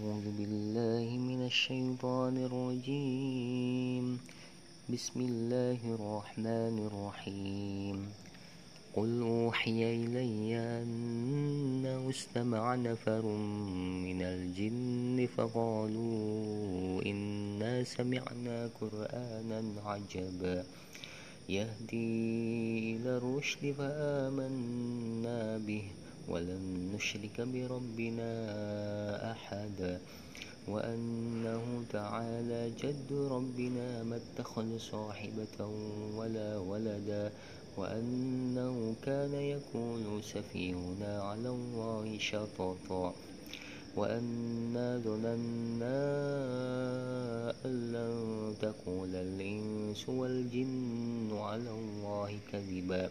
أعوذ 0.00 0.24
بالله 0.38 1.18
من 1.18 1.46
الشيطان 1.46 2.36
الرجيم. 2.36 4.18
بسم 4.88 5.20
الله 5.20 5.80
الرحمن 5.94 6.76
الرحيم. 6.88 8.08
قل 8.96 9.22
أوحي 9.22 10.04
إلي 10.04 10.56
أنه 10.56 12.10
استمع 12.10 12.74
نفر 12.74 13.22
من 14.08 14.22
الجن 14.22 15.28
فقالوا 15.36 17.02
إنا 17.06 17.84
سمعنا 17.84 18.70
قرآنا 18.80 19.60
عجبا. 19.84 20.64
يهدي 21.48 22.96
إلى 22.96 23.10
الرشد 23.16 23.74
فآمنا 23.78 25.58
به. 25.58 25.84
ولن 26.28 26.92
نشرك 26.94 27.40
بربنا 27.40 28.30
أحدا 29.32 30.00
وأنه 30.68 31.84
تعالى 31.92 32.70
جد 32.70 33.12
ربنا 33.12 34.02
ما 34.02 34.16
اتخذ 34.16 34.78
صاحبة 34.78 35.66
ولا 36.16 36.58
ولدا. 36.58 37.32
وأنه 37.76 38.94
كان 39.02 39.34
يقول 39.34 40.24
سفيهنا 40.24 41.22
على 41.22 41.48
الله 41.48 42.18
شططا. 42.18 43.14
وأنا 43.96 44.98
ظننا 44.98 46.00
أن 47.64 47.92
لن 47.92 48.54
تقول 48.60 49.14
الإنس 49.14 50.08
والجن 50.08 51.30
على 51.32 51.70
الله 51.70 52.38
كذبا. 52.52 53.10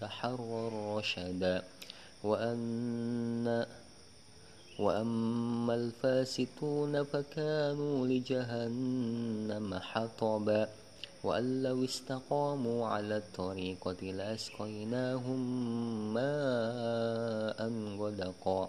تحروا 0.00 0.98
رشدا. 0.98 1.62
وأن 2.24 3.66
وأما 4.78 5.74
الفاسقون 5.74 7.02
فكانوا 7.02 8.06
لجهنم 8.06 9.74
حطبا. 9.74 10.68
وأن 11.24 11.62
لو 11.62 11.84
استقاموا 11.84 12.86
على 12.86 13.16
الطريقة 13.16 14.02
لأسقيناهم 14.02 15.40
ماء 16.14 17.72
غدقا. 17.98 18.68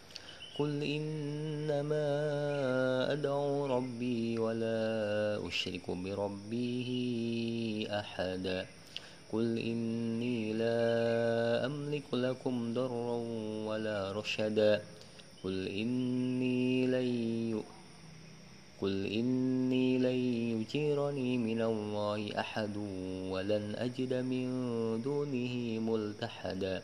قل 0.59 0.83
إنما 0.83 2.07
أدعو 3.13 3.65
ربي 3.65 4.39
ولا 4.39 5.47
أشرك 5.47 5.91
بربه 5.91 6.89
أحدا 7.91 8.65
قل 9.31 9.57
إني 9.57 10.53
لا 10.53 11.65
أملك 11.65 12.13
لكم 12.13 12.73
ضرا 12.73 13.17
ولا 13.67 14.11
رشدا. 14.11 14.81
قل 15.43 15.67
إني 15.67 16.87
لن 16.87 17.63
قل 18.81 19.05
إني 19.05 19.97
لن 19.97 20.19
يجيرني 20.59 21.37
من 21.37 21.61
الله 21.61 22.39
أحد 22.39 22.77
ولن 23.31 23.75
أجد 23.75 24.13
من 24.13 24.45
دونه 25.01 25.55
ملتحدا. 25.79 26.83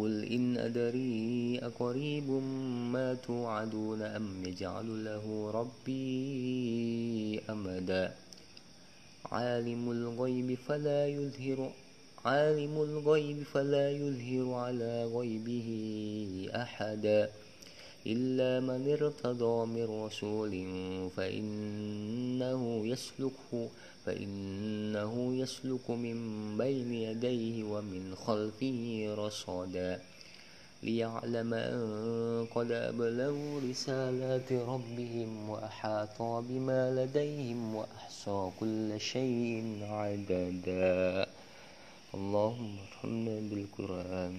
قل 0.00 0.24
إن 0.24 0.56
أدري 0.56 1.58
أقريب 1.62 2.30
ما 2.92 3.14
توعدون 3.14 4.02
أم 4.02 4.44
يجعل 4.46 5.04
له 5.04 5.50
ربي 5.50 7.40
أمدا 7.50 8.14
عالم 9.32 9.90
الغيب 9.90 10.54
فلا 10.68 11.06
يظهر 11.06 11.72
عالم 12.24 12.82
الغيب 12.82 13.42
فلا 13.42 13.90
يظهر 13.90 14.54
على 14.54 15.04
غيبه 15.04 15.68
أحدا 16.54 17.30
إلا 18.06 18.60
من 18.60 18.92
ارتضى 18.92 19.66
من 19.66 20.04
رسول 20.04 20.52
فإنه 21.16 22.86
يسلكه 22.86 23.68
فإنه 24.06 25.34
يسلك 25.34 25.90
من 25.90 26.18
بين 26.58 26.92
يديه 26.92 27.64
ومن 27.64 28.14
خلفه 28.14 29.14
رصدا 29.18 30.00
ليعلم 30.82 31.54
أن 31.54 32.46
قد 32.54 32.70
أبلغوا 32.72 33.60
رسالات 33.70 34.52
ربهم 34.52 35.50
وأحاط 35.50 36.22
بما 36.22 36.90
لديهم 36.90 37.74
وأحصى 37.74 38.50
كل 38.60 39.00
شيء 39.00 39.78
عددا. 39.82 41.26
اللهم 42.14 42.76
ارحمنا 42.86 43.36
بالقرآن. 43.50 44.34